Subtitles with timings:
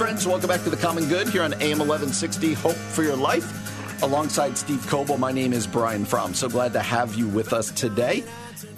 [0.00, 4.02] friends, welcome back to the Common Good here on AM 1160 Hope for Your Life.
[4.02, 6.32] Alongside Steve Coble, my name is Brian Fromm.
[6.32, 8.24] So glad to have you with us today.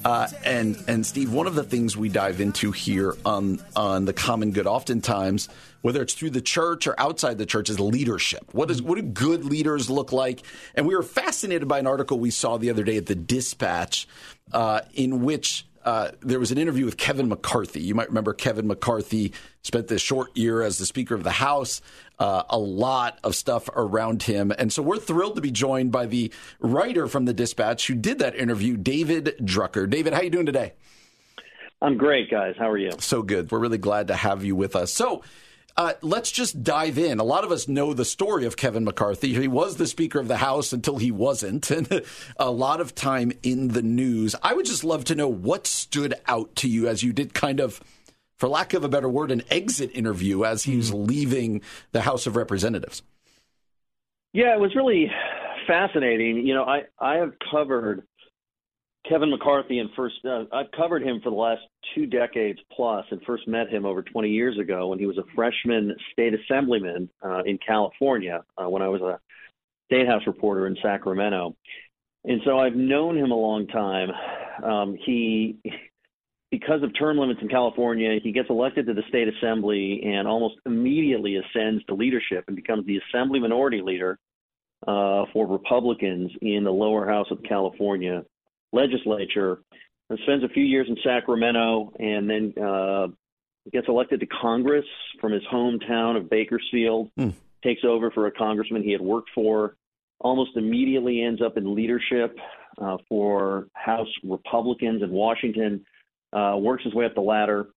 [0.04, 4.12] Uh, and and Steve, one of the things we dive into here on on the
[4.12, 5.48] Common Good, oftentimes,
[5.82, 8.52] whether it's through the church or outside the church, is leadership.
[8.52, 10.42] What does what do good leaders look like?
[10.74, 14.08] And we were fascinated by an article we saw the other day at the Dispatch,
[14.52, 17.80] uh, in which uh, there was an interview with Kevin McCarthy.
[17.80, 21.80] You might remember Kevin McCarthy spent this short year as the Speaker of the House.
[22.18, 26.06] Uh, a lot of stuff around him, and so we're thrilled to be joined by
[26.06, 29.90] the writer from the Dispatch who did that interview, David Drucker.
[29.90, 30.74] David, how are you doing today?
[31.80, 32.54] I'm great, guys.
[32.56, 32.92] How are you?
[32.98, 33.50] So good.
[33.50, 34.92] We're really glad to have you with us.
[34.92, 35.22] So.
[35.76, 37.18] Uh, let's just dive in.
[37.18, 39.32] A lot of us know the story of Kevin McCarthy.
[39.32, 42.02] He was the Speaker of the House until he wasn't, and
[42.36, 44.34] a lot of time in the news.
[44.42, 47.60] I would just love to know what stood out to you as you did kind
[47.60, 47.80] of,
[48.36, 52.26] for lack of a better word, an exit interview as he was leaving the House
[52.26, 53.02] of Representatives.
[54.32, 55.10] Yeah, it was really
[55.66, 56.46] fascinating.
[56.46, 58.02] You know, I, I have covered
[59.08, 61.62] Kevin McCarthy and first uh, I've covered him for the last
[61.94, 65.24] two decades plus, and first met him over 20 years ago when he was a
[65.34, 69.18] freshman state assemblyman uh, in California uh, when I was a
[69.86, 71.56] state house reporter in Sacramento,
[72.24, 74.10] and so I've known him a long time.
[74.62, 75.58] Um, he
[76.52, 80.56] because of term limits in California, he gets elected to the state assembly and almost
[80.66, 84.18] immediately ascends to leadership and becomes the assembly minority leader
[84.86, 88.22] uh, for Republicans in the lower house of California
[88.72, 89.60] legislature
[90.10, 93.06] and spends a few years in Sacramento and then uh,
[93.70, 94.84] gets elected to Congress
[95.20, 97.32] from his hometown of Bakersfield, mm.
[97.62, 99.76] takes over for a congressman he had worked for,
[100.20, 102.36] almost immediately ends up in leadership
[102.78, 105.84] uh, for House Republicans in Washington,
[106.32, 107.68] uh, works his way up the ladder.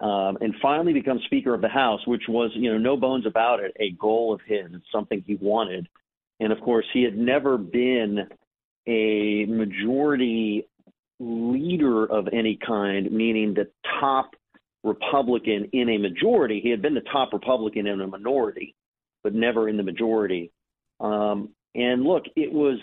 [0.00, 3.60] Um, and finally becomes Speaker of the House, which was, you know, no bones about
[3.60, 4.66] it, a goal of his.
[4.72, 5.88] It's something he wanted.
[6.40, 8.28] And of course, he had never been
[8.88, 10.68] a majority
[11.20, 13.68] leader of any kind, meaning the
[14.00, 14.30] top
[14.82, 16.60] Republican in a majority.
[16.62, 18.74] He had been the top Republican in a minority,
[19.22, 20.50] but never in the majority.
[21.00, 22.78] Um, and look, it was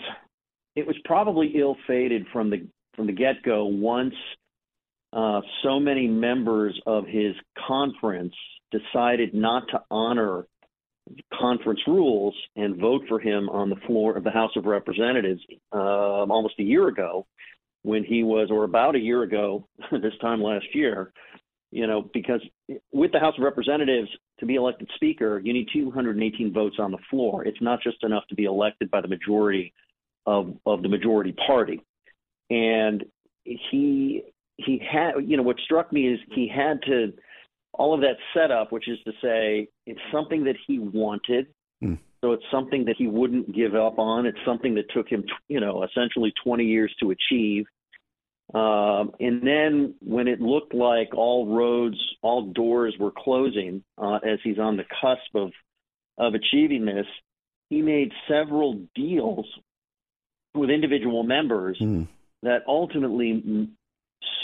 [0.74, 2.66] it was probably ill-fated from the
[2.96, 3.64] from the get-go.
[3.64, 4.14] Once
[5.12, 7.34] uh, so many members of his
[7.66, 8.34] conference
[8.70, 10.46] decided not to honor
[11.38, 15.40] conference rules and vote for him on the floor of the House of Representatives
[15.72, 17.26] um, almost a year ago
[17.82, 21.12] when he was, or about a year ago, this time last year,
[21.70, 22.40] you know, because
[22.92, 24.08] with the House of Representatives
[24.40, 27.44] to be elected Speaker, you need 218 votes on the floor.
[27.44, 29.72] It's not just enough to be elected by the majority
[30.26, 31.80] of of the majority party.
[32.50, 33.04] And
[33.44, 34.22] he
[34.56, 37.12] he had, you know, what struck me is he had to
[37.72, 41.46] all of that setup, which is to say, it's something that he wanted.
[41.82, 41.98] Mm.
[42.22, 44.26] So it's something that he wouldn't give up on.
[44.26, 47.64] It's something that took him, you know, essentially 20 years to achieve.
[48.54, 54.38] Um, and then when it looked like all roads, all doors were closing uh, as
[54.44, 55.52] he's on the cusp of
[56.18, 57.06] of achieving this,
[57.70, 59.46] he made several deals
[60.54, 62.06] with individual members mm.
[62.42, 63.68] that ultimately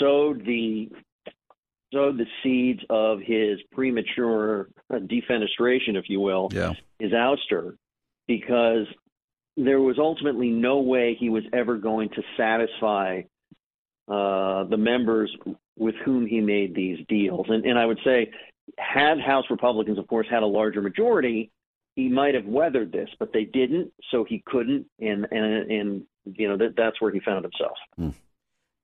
[0.00, 0.91] sowed the
[1.93, 6.75] sowed the seeds of his premature defenestration, if you will, yeah.
[6.99, 7.76] his ouster,
[8.26, 8.87] because
[9.56, 13.23] there was ultimately no way he was ever going to satisfy
[14.08, 15.35] uh, the members
[15.76, 17.46] with whom he made these deals.
[17.49, 18.31] And, and I would say,
[18.79, 21.50] had House Republicans, of course, had a larger majority,
[21.94, 26.49] he might have weathered this, but they didn't, so he couldn't, and and and you
[26.49, 27.76] know that that's where he found himself.
[27.99, 28.14] Mm.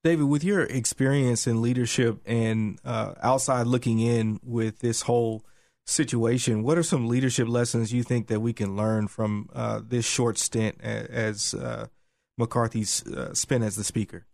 [0.04, 5.42] David, with your experience in leadership and uh, outside looking in with this whole
[5.86, 10.04] situation, what are some leadership lessons you think that we can learn from uh, this
[10.04, 11.86] short stint as uh,
[12.36, 14.26] McCarthy's uh, spent as the speaker?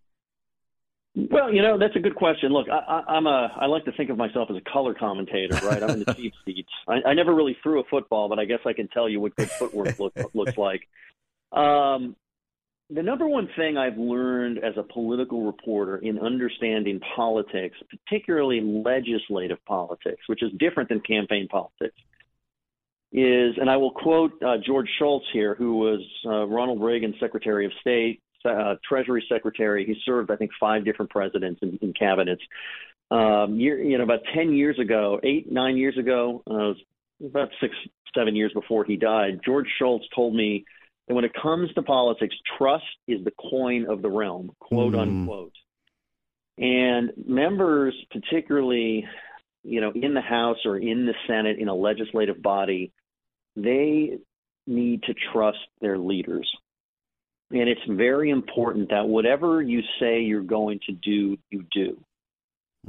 [1.14, 2.52] Well, you know that's a good question.
[2.52, 5.82] Look, I, I'm a I like to think of myself as a color commentator, right?
[5.82, 6.70] I'm in the cheap seats.
[6.88, 9.36] I, I never really threw a football, but I guess I can tell you what
[9.36, 10.88] good footwork look, looks like.
[11.52, 12.16] Um,
[12.92, 19.58] the number one thing I've learned as a political reporter in understanding politics, particularly legislative
[19.64, 21.96] politics, which is different than campaign politics,
[23.12, 27.64] is, and I will quote uh, George Shultz here, who was uh, Ronald Reagan's Secretary
[27.64, 29.84] of State, uh, Treasury Secretary.
[29.84, 32.42] He served, I think, five different presidents in, in cabinets.
[33.10, 37.74] Um, year, you know, about ten years ago, eight, nine years ago, uh, about six,
[38.14, 40.64] seven years before he died, George Shultz told me
[41.10, 45.00] that when it comes to politics, trust is the coin of the realm, quote mm.
[45.00, 45.52] unquote.
[46.56, 49.04] And members, particularly,
[49.64, 52.92] you know, in the House or in the Senate, in a legislative body,
[53.56, 54.18] they
[54.68, 56.48] need to trust their leaders.
[57.50, 62.00] And it's very important that whatever you say you're going to do, you do.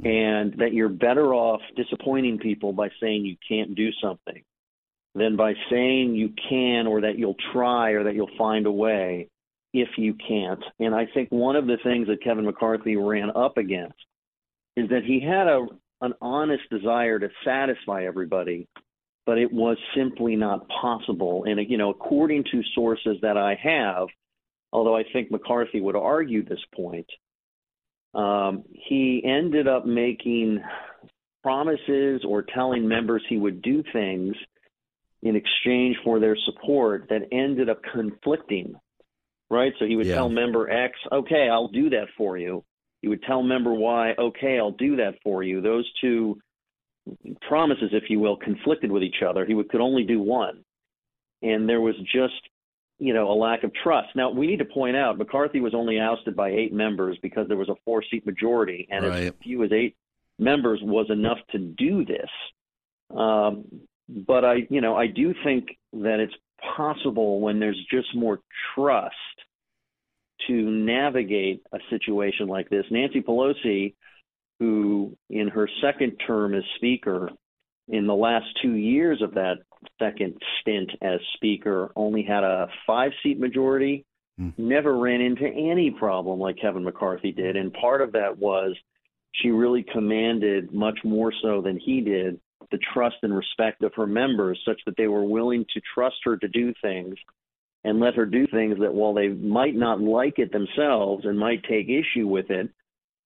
[0.04, 4.44] And that you're better off disappointing people by saying you can't do something
[5.14, 9.28] than by saying you can or that you'll try or that you'll find a way
[9.74, 10.62] if you can't.
[10.78, 13.98] And I think one of the things that Kevin McCarthy ran up against
[14.76, 15.66] is that he had a
[16.00, 18.66] an honest desire to satisfy everybody,
[19.24, 21.44] but it was simply not possible.
[21.44, 24.08] And you know, according to sources that I have,
[24.72, 27.06] although I think McCarthy would argue this point,
[28.14, 30.60] um, he ended up making
[31.42, 34.34] promises or telling members he would do things
[35.22, 38.74] in exchange for their support that ended up conflicting,
[39.50, 39.72] right?
[39.78, 40.16] So he would yeah.
[40.16, 42.64] tell member X, okay, I'll do that for you.
[43.02, 45.60] He would tell member Y, okay, I'll do that for you.
[45.60, 46.38] Those two
[47.48, 49.44] promises, if you will, conflicted with each other.
[49.44, 50.64] He would, could only do one.
[51.42, 52.40] And there was just,
[52.98, 54.08] you know, a lack of trust.
[54.14, 57.56] Now, we need to point out McCarthy was only ousted by eight members because there
[57.56, 59.22] was a four seat majority, and right.
[59.24, 59.96] as few as eight
[60.38, 62.30] members was enough to do this.
[63.10, 63.64] Um,
[64.26, 66.34] but I, you know, I do think that it's
[66.76, 68.40] possible when there's just more
[68.74, 69.14] trust
[70.48, 72.84] to navigate a situation like this.
[72.90, 73.94] Nancy Pelosi,
[74.58, 77.30] who in her second term as Speaker,
[77.88, 79.56] in the last two years of that
[79.98, 84.04] second stint as Speaker, only had a five seat majority,
[84.40, 84.52] mm.
[84.56, 87.56] never ran into any problem like Kevin McCarthy did.
[87.56, 88.76] And part of that was
[89.32, 92.38] she really commanded, much more so than he did,
[92.72, 96.36] the trust and respect of her members such that they were willing to trust her
[96.36, 97.14] to do things
[97.84, 101.62] and let her do things that while they might not like it themselves and might
[101.64, 102.70] take issue with it,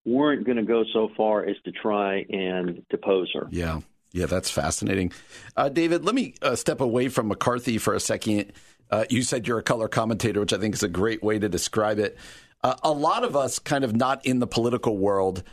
[0.05, 3.47] weren't going to go so far as to try and depose her.
[3.49, 3.81] Yeah.
[4.13, 5.11] Yeah, that's fascinating.
[5.55, 8.53] Uh, David, let me uh, step away from McCarthy for a second.
[8.89, 11.49] Uh, you said you're a color commentator, which I think is a great way to
[11.49, 12.17] describe it.
[12.63, 15.43] Uh, a lot of us, kind of not in the political world,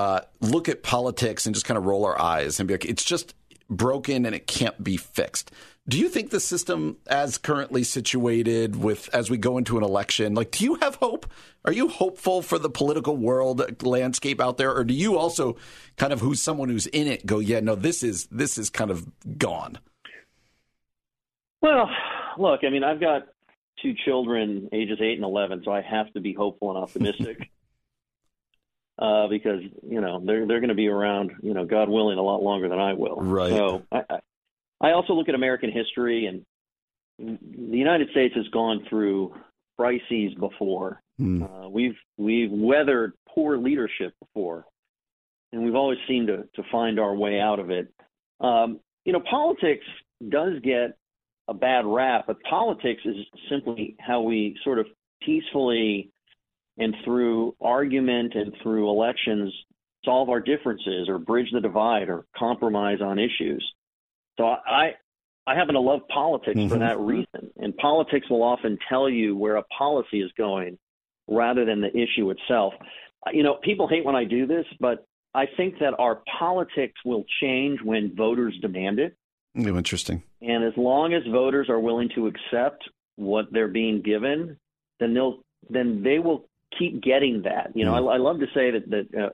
[0.00, 3.04] uh, look at politics and just kind of roll our eyes and be like, it's
[3.04, 3.34] just
[3.68, 5.50] broken and it can't be fixed.
[5.86, 10.34] Do you think the system, as currently situated, with as we go into an election,
[10.34, 11.30] like, do you have hope?
[11.66, 15.56] Are you hopeful for the political world landscape out there, or do you also
[15.98, 18.90] kind of, who's someone who's in it, go, yeah, no, this is this is kind
[18.90, 19.06] of
[19.36, 19.78] gone?
[21.60, 21.90] Well,
[22.38, 23.28] look, I mean, I've got
[23.82, 27.50] two children, ages eight and eleven, so I have to be hopeful and optimistic.
[29.00, 32.22] uh, because you know they're they're going to be around, you know, God willing, a
[32.22, 33.16] lot longer than I will.
[33.16, 33.50] Right.
[33.50, 34.02] So I,
[34.80, 36.44] I also look at American history, and
[37.18, 39.34] the United States has gone through
[39.78, 41.02] crises before.
[41.20, 41.42] Mm.
[41.42, 44.66] Uh, we've we've weathered poor leadership before,
[45.52, 47.92] and we've always seemed to to find our way out of it.
[48.40, 49.84] Um, you know, politics
[50.28, 50.98] does get
[51.48, 53.16] a bad rap, but politics is
[53.48, 54.86] simply how we sort of
[55.22, 56.10] peacefully
[56.80, 59.52] and through argument and through elections
[60.04, 63.64] solve our differences or bridge the divide or compromise on issues.
[64.38, 64.94] So I
[65.46, 66.68] I happen to love politics mm-hmm.
[66.68, 67.50] for that reason.
[67.58, 70.78] And politics will often tell you where a policy is going
[71.28, 72.74] rather than the issue itself.
[73.32, 77.24] You know, people hate when I do this, but I think that our politics will
[77.40, 79.16] change when voters demand it.
[79.56, 80.22] Oh, interesting.
[80.40, 84.56] And as long as voters are willing to accept what they're being given,
[84.98, 87.72] then they'll then they will keep getting that.
[87.74, 88.10] You know, mm.
[88.10, 89.30] I, I love to say that that uh,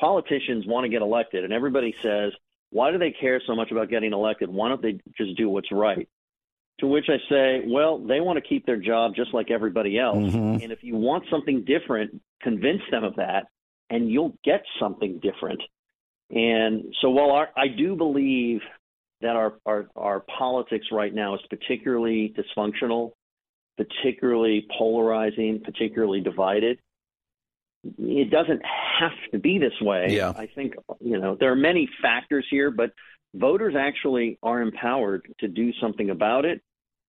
[0.00, 2.32] politicians want to get elected, and everybody says,
[2.70, 4.48] "Why do they care so much about getting elected?
[4.48, 6.08] Why don't they just do what's right?"
[6.80, 10.18] To which I say, well, they want to keep their job just like everybody else.
[10.18, 10.62] Mm-hmm.
[10.62, 13.46] And if you want something different, convince them of that,
[13.88, 15.62] and you'll get something different.
[16.30, 18.60] And so, while our, I do believe
[19.20, 23.12] that our, our, our politics right now is particularly dysfunctional,
[23.76, 26.78] particularly polarizing, particularly divided.
[27.98, 28.62] It doesn't
[29.00, 30.08] have to be this way.
[30.10, 30.32] Yeah.
[30.36, 32.92] I think you know there are many factors here, but
[33.34, 36.62] voters actually are empowered to do something about it.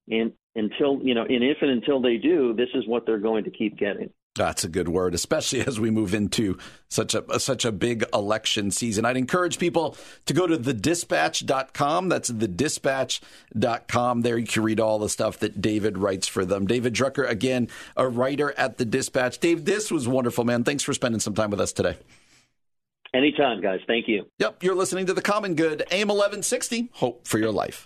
[0.10, 3.46] And until you know, and if and until they do, this is what they're going
[3.46, 4.12] to keep getting.
[4.38, 6.58] That's a good word, especially as we move into
[6.90, 9.06] such a such a big election season.
[9.06, 12.10] I'd encourage people to go to thedispatch.com.
[12.10, 14.22] That's thedispatch.com.
[14.22, 16.68] There you can read all the stuff that David writes for them.
[16.68, 19.40] David Drucker, again, a writer at the Dispatch.
[19.40, 20.64] Dave, this was wonderful, man.
[20.64, 21.98] Thanks for spending some time with us today.
[23.14, 23.80] Anytime, guys.
[23.88, 24.26] Thank you.
[24.40, 26.90] Yep, you're listening to The Common Good, AM 1160.
[26.94, 27.86] Hope for your life.